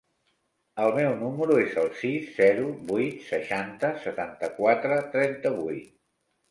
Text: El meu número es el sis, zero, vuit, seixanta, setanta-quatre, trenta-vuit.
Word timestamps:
El 0.85 0.93
meu 0.95 1.11
número 1.19 1.59
es 1.65 1.75
el 1.83 1.91
sis, 1.99 2.25
zero, 2.39 2.73
vuit, 2.89 3.23
seixanta, 3.29 3.95
setanta-quatre, 4.09 5.03
trenta-vuit. 5.19 5.91